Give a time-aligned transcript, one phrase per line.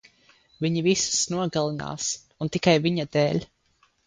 [0.63, 2.09] Viņi visus nogalinās,
[2.47, 3.45] un tikai viņa dēļ!